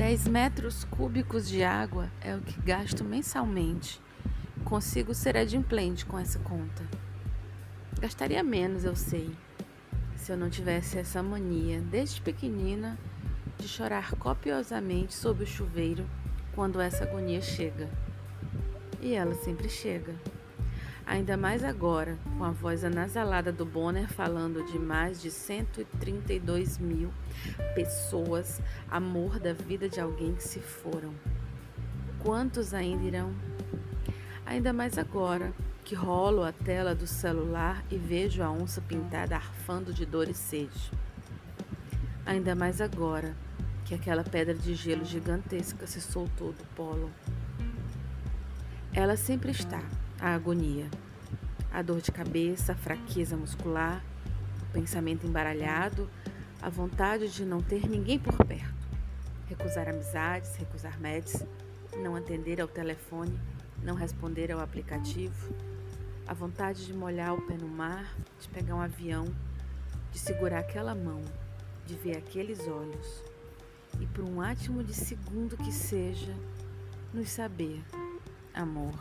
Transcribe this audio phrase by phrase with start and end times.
[0.00, 4.00] 10 metros cúbicos de água é o que gasto mensalmente.
[4.64, 6.82] Consigo ser adimplente com essa conta.
[8.00, 9.30] Gastaria menos, eu sei,
[10.16, 12.98] se eu não tivesse essa mania, desde pequenina,
[13.58, 16.08] de chorar copiosamente sob o chuveiro
[16.54, 17.86] quando essa agonia chega.
[19.02, 20.14] E ela sempre chega.
[21.06, 27.12] Ainda mais agora, com a voz anasalada do Bonner falando de mais de 132 mil
[27.74, 28.60] pessoas,
[28.90, 31.12] amor da vida de alguém que se foram.
[32.20, 33.34] Quantos ainda irão?
[34.46, 35.52] Ainda mais agora
[35.84, 40.34] que rolo a tela do celular e vejo a onça pintada arfando de dor e
[40.34, 40.92] sede.
[42.24, 43.34] Ainda mais agora
[43.84, 47.10] que aquela pedra de gelo gigantesca se soltou do polo.
[48.92, 49.82] Ela sempre está,
[50.20, 50.86] a agonia,
[51.72, 54.04] a dor de cabeça, a fraqueza muscular,
[54.68, 56.08] o pensamento embaralhado,
[56.60, 58.86] a vontade de não ter ninguém por perto,
[59.48, 61.42] recusar amizades, recusar meds,
[62.02, 63.38] não atender ao telefone,
[63.82, 65.54] não responder ao aplicativo,
[66.26, 69.24] a vontade de molhar o pé no mar, de pegar um avião,
[70.12, 71.22] de segurar aquela mão,
[71.86, 73.24] de ver aqueles olhos.
[73.98, 76.34] E por um átimo de segundo que seja,
[77.12, 77.82] nos saber,
[78.54, 78.94] amor.